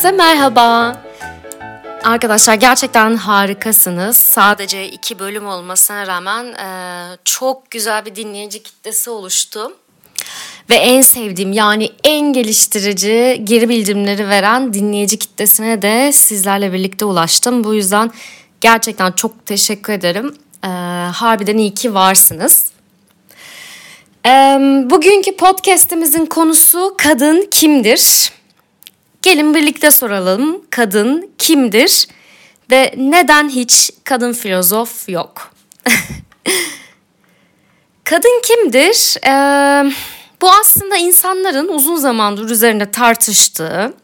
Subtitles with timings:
[0.00, 0.96] Herkese merhaba.
[2.04, 4.16] Arkadaşlar gerçekten harikasınız.
[4.16, 6.68] Sadece iki bölüm olmasına rağmen e,
[7.24, 9.76] çok güzel bir dinleyici kitlesi oluştu.
[10.70, 17.64] Ve en sevdiğim yani en geliştirici geri bildirimleri veren dinleyici kitlesine de sizlerle birlikte ulaştım.
[17.64, 18.10] Bu yüzden
[18.60, 20.34] gerçekten çok teşekkür ederim.
[20.64, 20.68] E,
[21.12, 22.70] harbiden iyi ki varsınız.
[24.26, 24.30] E,
[24.90, 28.39] bugünkü podcastimizin konusu kadın kimdir?
[29.22, 32.06] Gelin birlikte soralım kadın kimdir
[32.70, 35.52] ve neden hiç kadın filozof yok?
[38.04, 39.26] kadın kimdir?
[39.26, 39.92] Ee,
[40.42, 43.94] bu aslında insanların uzun zamandır üzerinde tartıştığı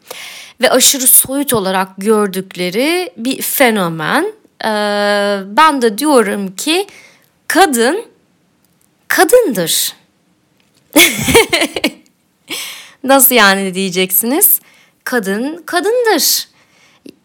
[0.61, 4.25] ve aşırı soyut olarak gördükleri bir fenomen.
[4.65, 4.67] Ee,
[5.57, 6.87] ben de diyorum ki
[7.47, 8.05] kadın
[9.07, 9.93] kadındır.
[13.03, 14.59] Nasıl yani diyeceksiniz?
[15.07, 16.47] Kadın kadındır.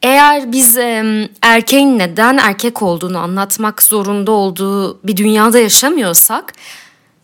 [0.03, 1.05] Eğer biz e,
[1.43, 6.53] erkeğin neden erkek olduğunu anlatmak zorunda olduğu bir dünyada yaşamıyorsak,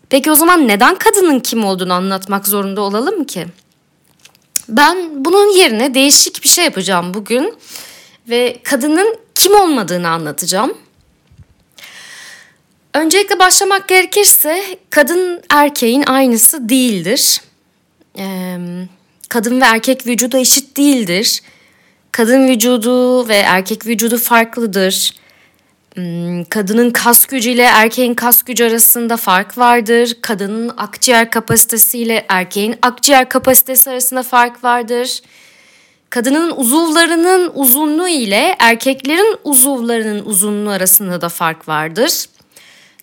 [0.09, 3.47] peki o zaman neden kadının kim olduğunu anlatmak zorunda olalım ki?
[4.69, 7.53] Ben bunun yerine değişik bir şey yapacağım bugün
[8.29, 10.77] ve kadının kim olmadığını anlatacağım.
[12.93, 17.41] Öncelikle başlamak gerekirse kadın erkeğin aynısı değildir.
[18.17, 18.57] Ee,
[19.29, 21.41] kadın ve erkek vücudu eşit değildir.
[22.11, 25.13] Kadın vücudu ve erkek vücudu farklıdır.
[25.95, 30.17] Hmm, kadının kas gücü ile erkeğin kas gücü arasında fark vardır.
[30.21, 35.21] Kadının akciğer kapasitesi ile erkeğin akciğer kapasitesi arasında fark vardır.
[36.09, 42.25] Kadının uzuvlarının uzunluğu ile erkeklerin uzuvlarının uzunluğu arasında da fark vardır.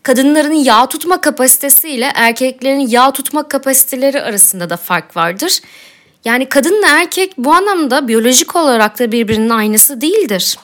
[0.03, 5.61] Kadınların yağ tutma kapasitesi ile erkeklerin yağ tutma kapasiteleri arasında da fark vardır.
[6.27, 10.59] Yani kadınla erkek bu anlamda biyolojik olarak da birbirinin aynısı değildir.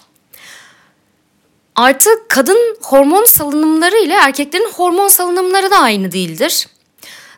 [1.76, 6.68] Artık kadın hormon salınımları ile erkeklerin hormon salınımları da aynı değildir.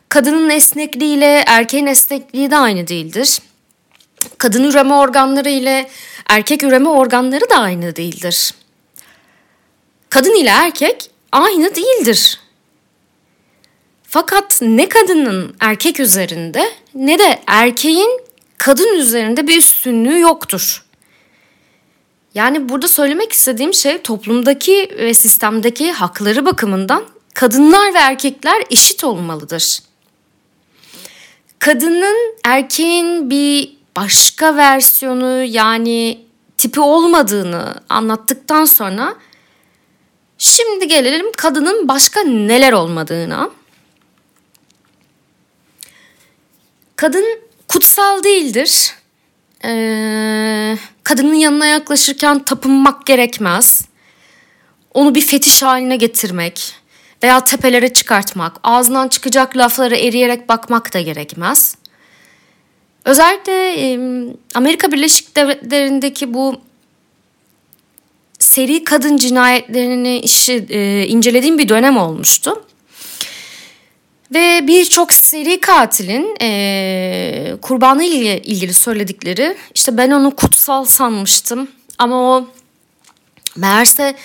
[0.09, 3.39] Kadının esnekliği ile erkeğin esnekliği de aynı değildir.
[4.37, 5.89] Kadın üreme organları ile
[6.29, 8.53] erkek üreme organları da aynı değildir.
[10.09, 12.39] Kadın ile erkek aynı değildir.
[14.15, 18.21] Fakat ne kadının erkek üzerinde ne de erkeğin
[18.57, 20.85] kadın üzerinde bir üstünlüğü yoktur.
[22.33, 27.03] Yani burada söylemek istediğim şey toplumdaki ve sistemdeki hakları bakımından
[27.33, 29.79] kadınlar ve erkekler eşit olmalıdır.
[31.59, 36.25] Kadının erkeğin bir başka versiyonu yani
[36.57, 39.15] tipi olmadığını anlattıktan sonra
[40.37, 43.49] şimdi gelelim kadının başka neler olmadığına.
[46.95, 47.25] Kadın
[47.67, 48.95] kutsal değildir.
[49.65, 53.85] Ee, kadının yanına yaklaşırken tapınmak gerekmez.
[54.93, 56.73] Onu bir fetiş haline getirmek
[57.23, 61.75] veya tepelere çıkartmak, ağzından çıkacak laflara eriyerek bakmak da gerekmez.
[63.05, 63.99] Özellikle e,
[64.55, 66.61] Amerika Birleşik Devletleri'ndeki bu
[68.39, 72.65] seri kadın cinayetlerini işi e, incelediğim bir dönem olmuştu.
[74.33, 82.15] Ve birçok seri katilin e, kurbanı ile ilgili söyledikleri işte ben onu kutsal sanmıştım ama
[82.15, 82.47] o
[83.55, 84.15] meğerse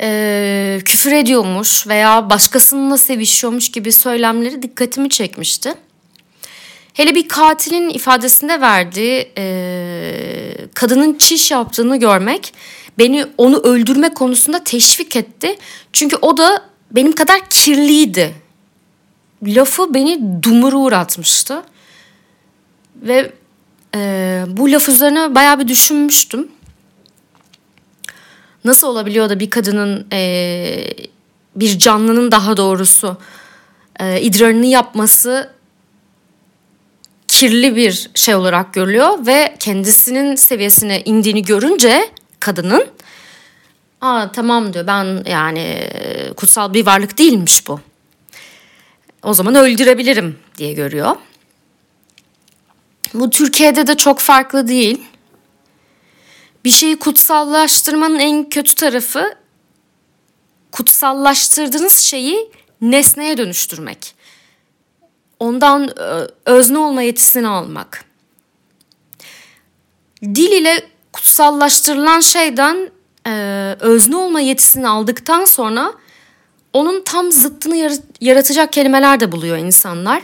[0.00, 5.74] e, küfür ediyormuş veya başkasınınla sevişiyormuş gibi söylemleri dikkatimi çekmişti.
[6.94, 12.54] Hele bir katilin ifadesinde verdiği e, kadının çiş yaptığını görmek
[12.98, 15.58] beni onu öldürme konusunda teşvik etti.
[15.92, 18.41] Çünkü o da benim kadar kirliydi
[19.46, 21.62] lafı beni dumura uğratmıştı.
[22.96, 23.32] Ve
[23.94, 26.48] e, bu laf üzerine bayağı bir düşünmüştüm.
[28.64, 30.94] Nasıl olabiliyor da bir kadının e,
[31.56, 33.16] bir canlının daha doğrusu
[34.00, 35.50] e, idrarını yapması
[37.28, 42.10] kirli bir şey olarak görülüyor ve kendisinin seviyesine indiğini görünce
[42.40, 42.86] kadının
[44.00, 45.90] Aa tamam diyor ben yani
[46.36, 47.80] kutsal bir varlık değilmiş bu
[49.22, 51.16] o zaman öldürebilirim diye görüyor.
[53.14, 55.02] Bu Türkiye'de de çok farklı değil.
[56.64, 59.34] Bir şeyi kutsallaştırmanın en kötü tarafı
[60.72, 64.14] kutsallaştırdığınız şeyi nesneye dönüştürmek.
[65.40, 68.04] Ondan e, özne olma yetisini almak.
[70.22, 72.90] Dil ile kutsallaştırılan şeyden
[73.26, 73.32] e,
[73.80, 75.92] özne olma yetisini aldıktan sonra
[76.72, 80.22] onun tam zıttını yaratacak kelimeler de buluyor insanlar.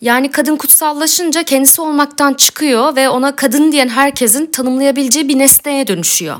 [0.00, 6.36] Yani kadın kutsallaşınca kendisi olmaktan çıkıyor ve ona kadın diyen herkesin tanımlayabileceği bir nesneye dönüşüyor.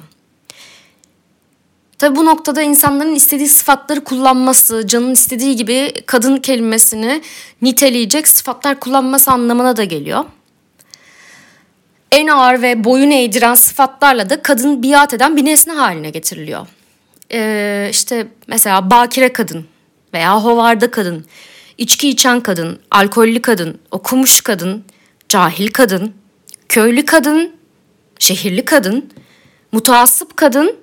[1.99, 7.23] Tabi bu noktada insanların istediği sıfatları kullanması, canın istediği gibi kadın kelimesini
[7.63, 10.25] niteleyecek sıfatlar kullanması anlamına da geliyor.
[12.13, 16.67] En ağır ve boyun eğdiren sıfatlarla da kadın biat eden bir nesne haline getiriliyor.
[17.33, 19.67] Ee, işte mesela bakire kadın
[20.15, 21.27] veya hovarda kadın,
[21.79, 24.85] içki içen kadın, alkollü kadın, okumuş kadın,
[25.29, 26.15] cahil kadın,
[26.69, 27.53] köylü kadın,
[28.19, 29.13] şehirli kadın,
[29.73, 30.77] mutasip kadın,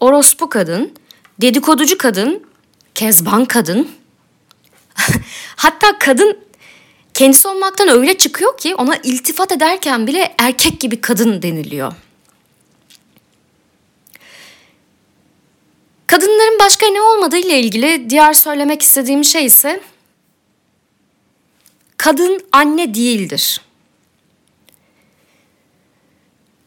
[0.00, 0.92] orospu kadın,
[1.40, 2.42] dedikoducu kadın,
[2.94, 3.88] kezban kadın.
[5.56, 6.38] Hatta kadın
[7.14, 11.92] kendisi olmaktan öyle çıkıyor ki ona iltifat ederken bile erkek gibi kadın deniliyor.
[16.08, 19.80] Kadınların başka ne olmadığı ile ilgili diğer söylemek istediğim şey ise
[21.96, 23.60] kadın anne değildir.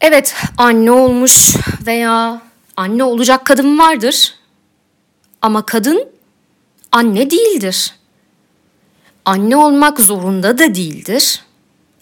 [0.02, 1.56] Evet, anne olmuş
[1.88, 2.42] veya
[2.78, 4.36] anne olacak kadın vardır.
[5.42, 6.08] Ama kadın
[6.92, 7.96] anne değildir.
[9.26, 11.44] Anne olmak zorunda da değildir.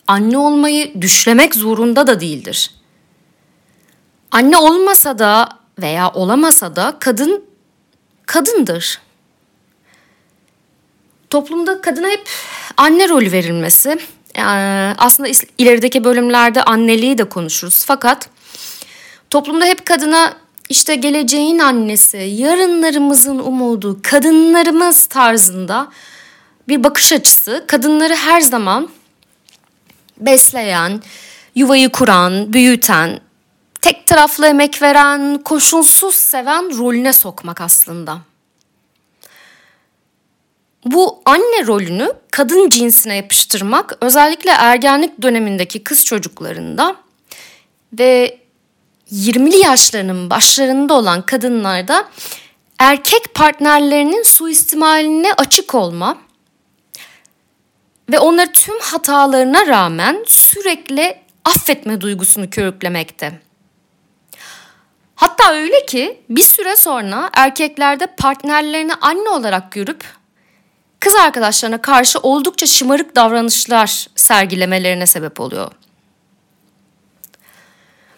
[0.08, 2.72] Anne olmayı düşlemek zorunda da değildir.
[4.32, 7.44] Anne olmasa da veya olamasa da kadın
[8.26, 9.02] kadındır.
[11.30, 12.30] Toplumda kadına hep
[12.78, 14.00] anne rolü verilmesi.
[14.36, 14.42] Ee,
[14.98, 17.86] aslında ilerideki bölümlerde anneliği de konuşuruz.
[17.86, 18.30] Fakat
[19.30, 20.34] toplumda hep kadına
[20.70, 25.88] işte geleceğin annesi, yarınlarımızın umudu, kadınlarımız tarzında
[26.68, 28.90] bir bakış açısı kadınları her zaman
[30.18, 31.02] besleyen,
[31.56, 33.20] yuvayı kuran, büyüten,
[33.82, 38.22] tek taraflı emek veren, koşulsuz seven rolüne sokmak aslında.
[40.86, 46.96] Bu anne rolünü kadın cinsine yapıştırmak özellikle ergenlik dönemindeki kız çocuklarında
[47.94, 48.40] ve
[49.12, 52.10] 20'li yaşlarının başlarında olan kadınlarda
[52.80, 56.18] erkek partnerlerinin suistimaline açık olma
[58.12, 61.16] ve onları tüm hatalarına rağmen sürekli
[61.46, 63.49] affetme duygusunu körüklemekte.
[65.20, 70.04] Hatta öyle ki bir süre sonra erkeklerde partnerlerini anne olarak görüp
[71.00, 75.72] kız arkadaşlarına karşı oldukça şımarık davranışlar sergilemelerine sebep oluyor.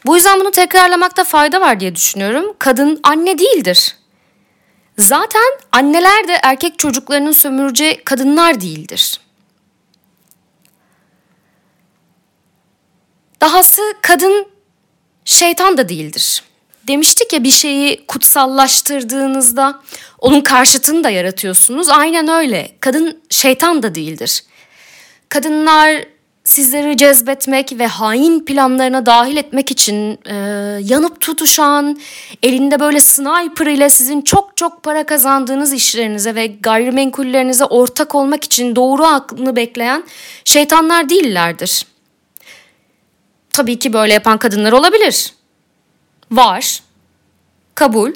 [0.06, 2.56] Bu yüzden bunu tekrarlamakta fayda var diye düşünüyorum.
[2.60, 3.96] Kadın anne değildir.
[4.98, 9.20] Zaten anneler de erkek çocuklarının sömüreceği kadınlar değildir.
[13.42, 14.48] Dahası kadın
[15.26, 16.51] şeytan da değildir.
[16.88, 19.82] Demiştik ya bir şeyi kutsallaştırdığınızda
[20.20, 21.90] onun karşıtını da yaratıyorsunuz.
[21.90, 22.72] Aynen öyle.
[22.80, 24.44] Kadın şeytan da değildir.
[25.30, 26.06] Kadınlar
[26.44, 30.36] sizleri cezbetmek ve hain planlarına dahil etmek için e,
[30.84, 32.00] yanıp tutuşan,
[32.44, 38.76] elinde böyle sniper ile sizin çok çok para kazandığınız işlerinize ve gayrimenkullerinize ortak olmak için
[38.76, 40.04] doğru aklını bekleyen
[40.46, 41.86] şeytanlar değillerdir.
[43.50, 45.34] Tabii ki böyle yapan kadınlar olabilir.
[46.32, 46.84] Var.
[47.76, 48.14] Kabul.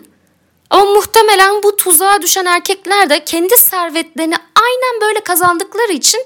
[0.70, 6.22] Ama muhtemelen bu tuzağa düşen erkekler de kendi servetlerini aynen böyle kazandıkları için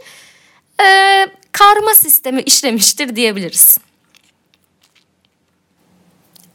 [0.84, 3.77] e, karma sistemi işlemiştir diyebiliriz.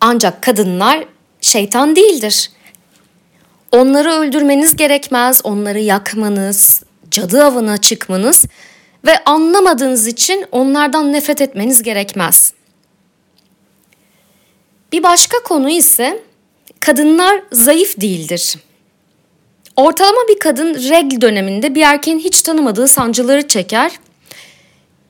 [0.00, 1.05] Ancak kadınlar
[1.41, 2.50] şeytan değildir.
[3.73, 8.45] Onları öldürmeniz gerekmez, onları yakmanız, cadı avına çıkmanız
[9.05, 12.53] ve anlamadığınız için onlardan nefret etmeniz gerekmez.
[14.94, 16.22] Bir başka konu ise
[16.80, 18.56] kadınlar zayıf değildir.
[19.76, 23.92] Ortalama bir kadın regl döneminde bir erkeğin hiç tanımadığı sancıları çeker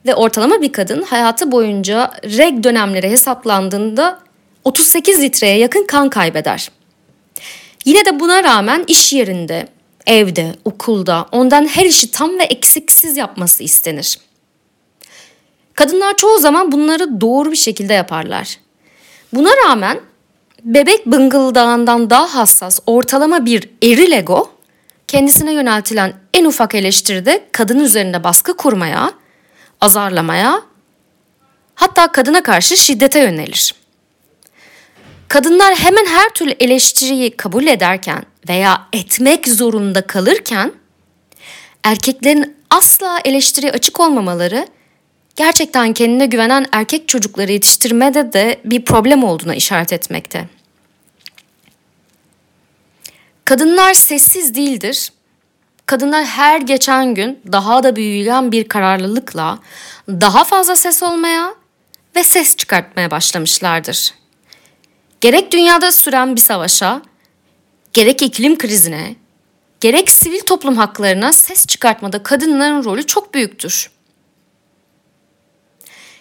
[0.05, 4.19] ve ortalama bir kadın hayatı boyunca reg dönemleri hesaplandığında
[4.63, 6.71] 38 litreye yakın kan kaybeder.
[7.85, 9.67] Yine de buna rağmen iş yerinde,
[10.07, 14.19] evde, okulda ondan her işi tam ve eksiksiz yapması istenir.
[15.73, 18.64] Kadınlar çoğu zaman bunları doğru bir şekilde yaparlar.
[19.33, 19.99] Buna rağmen
[20.63, 24.51] bebek bıngıldağından daha hassas ortalama bir eril ego
[25.07, 29.11] kendisine yöneltilen en ufak eleştiride kadın üzerinde baskı kurmaya,
[29.81, 30.61] azarlamaya,
[31.75, 33.75] hatta kadına karşı şiddete yönelir.
[35.27, 40.71] Kadınlar hemen her türlü eleştiriyi kabul ederken veya etmek zorunda kalırken
[41.83, 44.67] erkeklerin asla eleştiriye açık olmamaları
[45.35, 50.47] gerçekten kendine güvenen erkek çocukları yetiştirmede de bir problem olduğuna işaret etmekte.
[53.45, 55.11] Kadınlar sessiz değildir
[55.85, 59.59] kadınlar her geçen gün daha da büyüyen bir kararlılıkla
[60.09, 61.55] daha fazla ses olmaya
[62.15, 64.13] ve ses çıkartmaya başlamışlardır.
[65.21, 67.01] Gerek dünyada süren bir savaşa,
[67.93, 69.15] gerek iklim krizine,
[69.79, 73.94] gerek sivil toplum haklarına ses çıkartmada kadınların rolü çok büyüktür.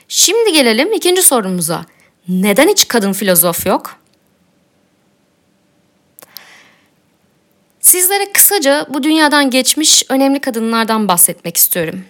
[0.09, 1.85] Şimdi gelelim ikinci sorumuza.
[2.29, 3.97] Neden hiç kadın filozof yok?
[7.81, 12.05] Sizlere kısaca bu dünyadan geçmiş önemli kadınlardan bahsetmek istiyorum.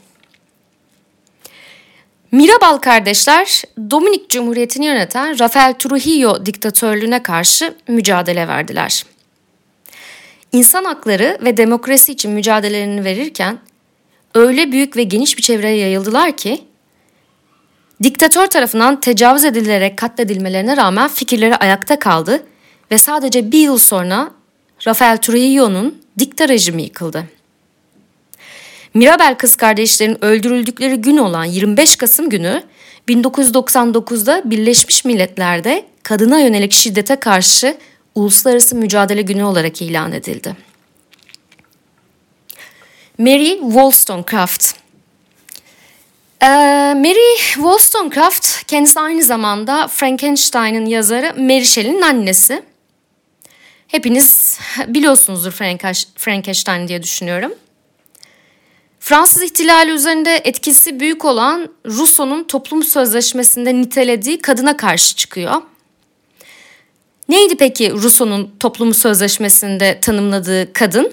[2.32, 9.04] Mirabal kardeşler Dominik Cumhuriyeti'ni yöneten Rafael Trujillo diktatörlüğüne karşı mücadele verdiler.
[10.52, 13.58] İnsan hakları ve demokrasi için mücadelelerini verirken
[14.34, 16.64] öyle büyük ve geniş bir çevreye yayıldılar ki
[18.02, 22.42] diktatör tarafından tecavüz edilerek katledilmelerine rağmen fikirleri ayakta kaldı
[22.90, 24.30] ve sadece bir yıl sonra
[24.86, 27.24] Rafael Trujillo'nun dikta rejimi yıkıldı.
[28.94, 32.62] Mirabel kız kardeşlerin öldürüldükleri gün olan 25 Kasım günü
[33.08, 37.76] 1999'da Birleşmiş Milletler'de kadına yönelik şiddete karşı
[38.14, 40.56] Uluslararası Mücadele Günü olarak ilan edildi.
[43.18, 44.83] Mary Wollstonecraft
[46.94, 52.62] Mary Wollstonecraft kendisi aynı zamanda Frankenstein'ın yazarı Mary Shelley'nin annesi.
[53.88, 55.52] Hepiniz biliyorsunuzdur
[56.16, 57.54] Frankenstein diye düşünüyorum.
[59.00, 65.62] Fransız ihtilali üzerinde etkisi büyük olan Rousseau'nun toplum sözleşmesinde nitelediği kadına karşı çıkıyor.
[67.28, 71.12] Neydi peki Rousseau'nun toplum sözleşmesinde tanımladığı kadın?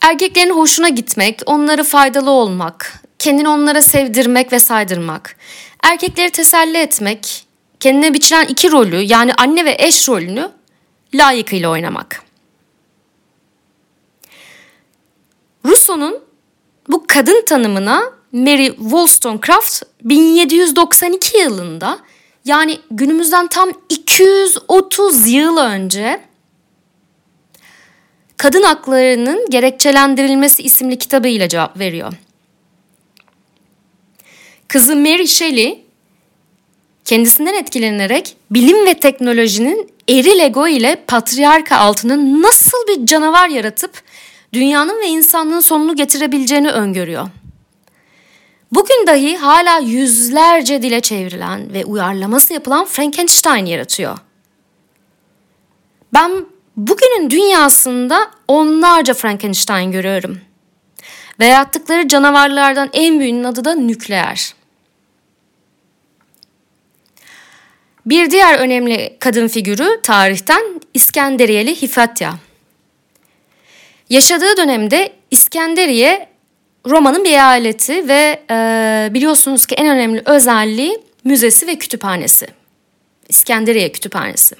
[0.00, 5.36] Erkeklerin hoşuna gitmek, onlara faydalı olmak, kendini onlara sevdirmek ve saydırmak,
[5.82, 7.46] erkekleri teselli etmek,
[7.80, 10.50] kendine biçilen iki rolü yani anne ve eş rolünü
[11.14, 12.22] layıkıyla oynamak.
[15.64, 16.18] Rousseau'nun
[16.88, 21.98] bu kadın tanımına Mary Wollstonecraft 1792 yılında
[22.44, 26.20] yani günümüzden tam 230 yıl önce
[28.36, 32.12] Kadın Haklarının Gerekçelendirilmesi isimli kitabıyla cevap veriyor.
[34.76, 35.84] Kızı Mary Shelley
[37.04, 44.02] kendisinden etkilenerek bilim ve teknolojinin eril ego ile patriarka altının nasıl bir canavar yaratıp
[44.52, 47.28] dünyanın ve insanlığın sonunu getirebileceğini öngörüyor.
[48.72, 54.18] Bugün dahi hala yüzlerce dile çevrilen ve uyarlaması yapılan Frankenstein yaratıyor.
[56.14, 60.40] Ben bugünün dünyasında onlarca Frankenstein görüyorum.
[61.40, 64.55] Ve yarattıkları canavarlardan en büyüğünün adı da nükleer.
[68.06, 72.34] Bir diğer önemli kadın figürü tarihten İskenderiyeli Hifatya.
[74.10, 76.28] Yaşadığı dönemde İskenderiye
[76.86, 82.46] Roma'nın bir eyaleti ve e, biliyorsunuz ki en önemli özelliği müzesi ve kütüphanesi.
[83.28, 84.56] İskenderiye Kütüphanesi.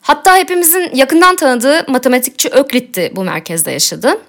[0.00, 4.20] Hatta hepimizin yakından tanıdığı matematikçi Öklit'ti bu merkezde yaşadı.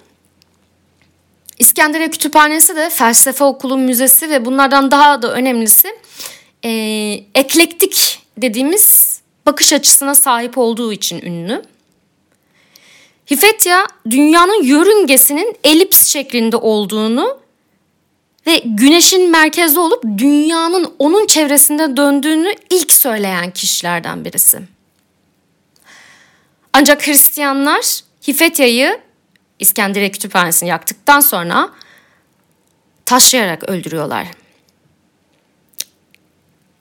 [1.58, 5.88] İskenderiye Kütüphanesi de felsefe okulu müzesi ve bunlardan daha da önemlisi
[6.64, 6.70] e,
[7.34, 11.62] eklektik dediğimiz bakış açısına sahip olduğu için ünlü.
[13.30, 17.38] Hifetya dünyanın yörüngesinin elips şeklinde olduğunu
[18.46, 24.60] ve güneşin merkezde olup dünyanın onun çevresinde döndüğünü ilk söyleyen kişilerden birisi.
[26.72, 29.00] Ancak Hristiyanlar Hifetya'yı
[29.58, 31.70] İskenderiye Kütüphanesi'ni yaktıktan sonra
[33.04, 34.26] taşlayarak öldürüyorlar.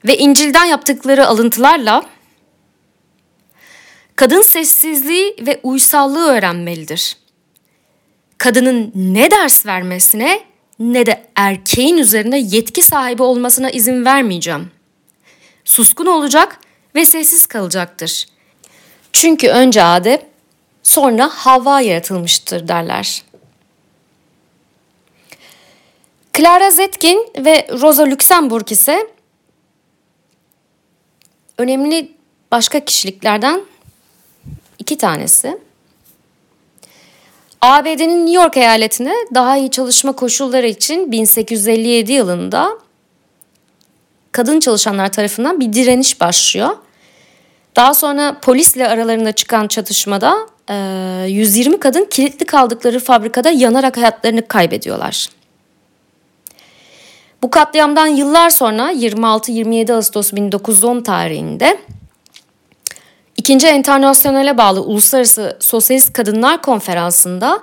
[0.08, 2.06] Ve İncil'den yaptıkları alıntılarla
[4.16, 7.18] kadın sessizliği ve uysallığı öğrenmelidir.
[8.38, 10.40] Kadının ne ders vermesine
[10.80, 14.72] ne de erkeğin üzerine yetki sahibi olmasına izin vermeyeceğim.
[15.66, 16.60] Suskun olacak
[16.96, 18.26] ve sessiz kalacaktır.
[19.14, 20.22] Çünkü önce Adem,
[20.84, 23.24] sonra Havva yaratılmıştır derler.
[26.38, 29.08] Clara Zetkin ve Rosa Luxemburg ise
[31.58, 32.12] önemli
[32.52, 33.62] başka kişiliklerden
[34.80, 35.58] iki tanesi.
[37.62, 42.70] ABD'nin New York eyaletine daha iyi çalışma koşulları için 1857 yılında
[44.32, 46.70] kadın çalışanlar tarafından bir direniş başlıyor.
[47.76, 50.48] Daha sonra polisle aralarında çıkan çatışmada
[51.28, 55.28] 120 kadın kilitli kaldıkları fabrikada yanarak hayatlarını kaybediyorlar.
[57.46, 61.78] Bu katliamdan yıllar sonra 26-27 Ağustos 1910 tarihinde
[63.38, 67.60] İkinci Enternasyonel'e bağlı Uluslararası Sosyalist Kadınlar Konferansı'nda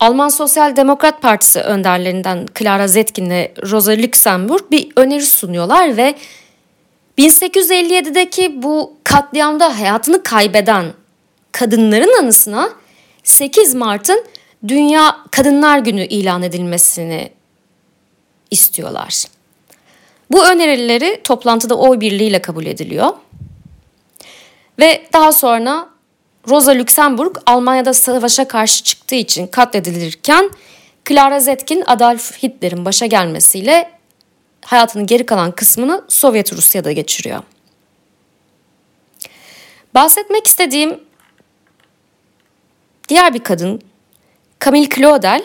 [0.00, 6.14] Alman Sosyal Demokrat Partisi önderlerinden Clara Zetkin ile Rosa Luxemburg bir öneri sunuyorlar ve
[7.18, 10.84] 1857'deki bu katliamda hayatını kaybeden
[11.52, 12.70] kadınların anısına
[13.24, 14.24] 8 Mart'ın
[14.68, 17.37] Dünya Kadınlar Günü ilan edilmesini
[18.50, 19.24] istiyorlar.
[20.30, 23.12] Bu önerileri toplantıda oy birliğiyle kabul ediliyor.
[24.78, 25.88] Ve daha sonra
[26.48, 30.50] Rosa Luxemburg Almanya'da savaşa karşı çıktığı için katledilirken
[31.08, 33.90] Clara Zetkin Adolf Hitler'in başa gelmesiyle
[34.64, 37.42] hayatının geri kalan kısmını Sovyet Rusya'da geçiriyor.
[39.94, 41.00] Bahsetmek istediğim
[43.08, 43.82] diğer bir kadın
[44.64, 45.44] Camille Claudel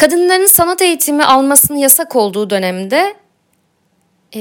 [0.00, 3.14] kadınların sanat eğitimi almasının yasak olduğu dönemde
[4.34, 4.40] e,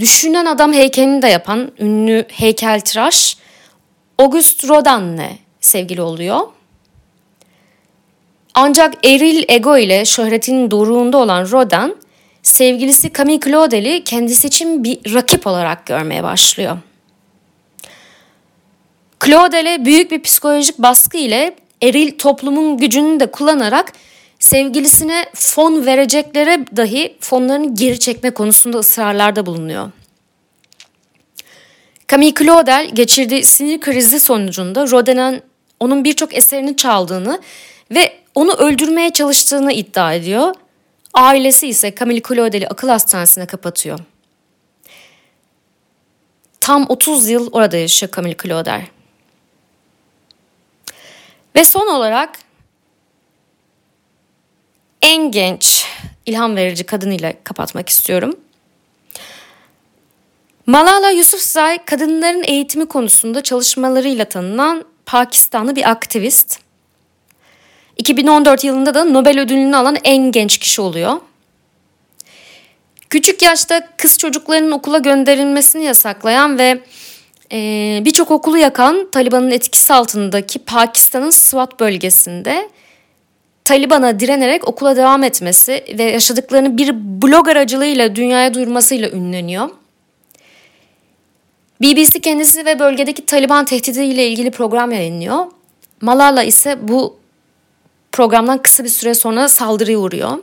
[0.00, 3.36] düşünen adam heykelini de yapan ünlü heykeltıraş
[4.18, 6.40] Auguste Rodin'le sevgili oluyor.
[8.54, 11.96] Ancak eril ego ile şöhretin doruğunda olan Rodin,
[12.42, 16.78] sevgilisi Camille Claudel'i kendisi için bir rakip olarak görmeye başlıyor.
[19.24, 23.92] Claudel'e büyük bir psikolojik baskı ile eril toplumun gücünü de kullanarak
[24.38, 29.90] sevgilisine fon vereceklere dahi fonlarını geri çekme konusunda ısrarlarda bulunuyor.
[32.08, 35.42] Camille Claudel geçirdiği sinir krizi sonucunda Rodin'in
[35.80, 37.40] onun birçok eserini çaldığını
[37.90, 40.54] ve onu öldürmeye çalıştığını iddia ediyor.
[41.14, 43.98] Ailesi ise Camille Claudel'i akıl hastanesine kapatıyor.
[46.60, 48.86] Tam 30 yıl orada yaşıyor Camille Claudel.
[51.56, 52.38] Ve son olarak
[55.06, 55.86] en genç
[56.26, 58.36] ilham verici kadınıyla kapatmak istiyorum.
[60.66, 66.58] Malala Yousafzai kadınların eğitimi konusunda çalışmalarıyla tanınan Pakistanlı bir aktivist.
[67.96, 71.16] 2014 yılında da Nobel ödülünü alan en genç kişi oluyor.
[73.10, 76.80] Küçük yaşta kız çocuklarının okula gönderilmesini yasaklayan ve
[77.52, 77.58] e,
[78.04, 82.68] birçok okulu yakan Taliban'ın etkisi altındaki Pakistan'ın Swat bölgesinde
[83.66, 89.68] Taliban'a direnerek okula devam etmesi ve yaşadıklarını bir blog aracılığıyla dünyaya duyurmasıyla ünleniyor.
[91.82, 95.46] BBC kendisi ve bölgedeki Taliban tehdidiyle ilgili program yayınlıyor.
[96.00, 97.16] Malala ise bu
[98.12, 100.38] programdan kısa bir süre sonra saldırıya uğruyor.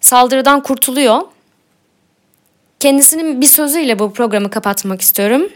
[0.00, 1.20] Saldırıdan kurtuluyor.
[2.80, 5.48] Kendisinin bir sözüyle bu programı kapatmak istiyorum.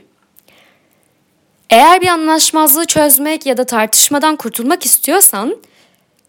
[1.72, 5.56] Eğer bir anlaşmazlığı çözmek ya da tartışmadan kurtulmak istiyorsan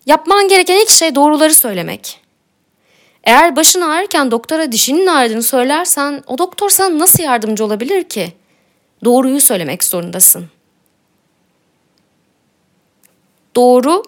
[0.06, 2.22] yapman gereken ilk şey doğruları söylemek.
[3.24, 8.34] Eğer başın ağrırken doktora dişinin ağrıdığını söylersen o doktor sana nasıl yardımcı olabilir ki?
[9.04, 10.50] Doğruyu söylemek zorundasın.
[13.56, 14.04] Doğru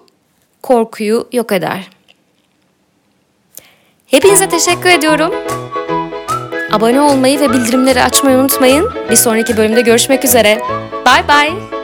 [0.63, 1.89] korkuyu yok eder.
[4.07, 5.33] Hepinize teşekkür ediyorum.
[6.71, 8.89] Abone olmayı ve bildirimleri açmayı unutmayın.
[9.09, 10.61] Bir sonraki bölümde görüşmek üzere.
[11.05, 11.74] 拜拜。